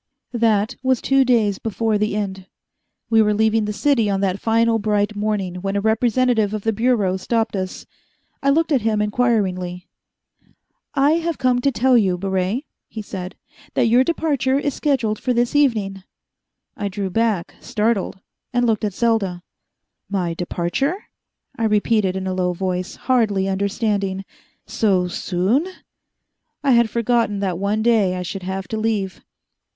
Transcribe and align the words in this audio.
That 0.33 0.75
was 0.81 0.99
two 0.99 1.23
days 1.23 1.59
before 1.59 1.99
the 1.99 2.15
end. 2.15 2.47
We 3.11 3.21
were 3.21 3.35
leaving 3.35 3.65
the 3.65 3.71
city 3.71 4.09
on 4.09 4.19
that 4.21 4.39
final 4.39 4.79
bright 4.79 5.15
morning, 5.15 5.57
when 5.57 5.75
a 5.75 5.79
representative 5.79 6.55
of 6.55 6.63
the 6.63 6.73
Bureau 6.73 7.17
stopped 7.17 7.55
us. 7.55 7.85
I 8.41 8.49
looked 8.49 8.71
at 8.71 8.81
him 8.81 8.99
inquiringly. 8.99 9.87
"I 10.95 11.11
have 11.19 11.37
come 11.37 11.61
to 11.61 11.71
tell 11.71 11.99
you, 11.99 12.17
Baret," 12.17 12.63
he 12.87 13.03
said, 13.03 13.35
"that 13.75 13.85
your 13.89 14.03
departure 14.03 14.57
is 14.57 14.73
scheduled 14.73 15.19
for 15.19 15.33
this 15.33 15.55
evening." 15.55 16.01
I 16.75 16.87
drew 16.87 17.11
back, 17.11 17.53
startled, 17.59 18.21
and 18.51 18.65
looked 18.65 18.83
at 18.83 18.95
Selda. 18.95 19.43
"My 20.09 20.33
departure?" 20.33 20.95
I 21.59 21.65
repeated 21.65 22.15
in 22.15 22.25
a 22.25 22.33
low 22.33 22.53
voice, 22.53 22.95
hardly 22.95 23.47
understanding. 23.47 24.25
"So 24.65 25.07
soon?" 25.07 25.67
I 26.63 26.71
had 26.71 26.89
forgotten 26.89 27.37
that 27.41 27.59
one 27.59 27.83
day 27.83 28.15
I 28.15 28.23
should 28.23 28.41
have 28.41 28.67
to 28.69 28.77
leave. 28.77 29.23